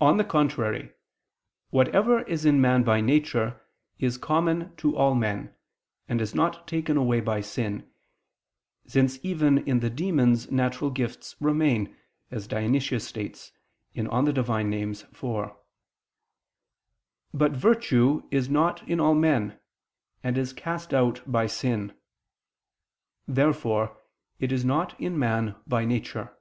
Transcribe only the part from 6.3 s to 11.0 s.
not taken away by sin, since even in the demons natural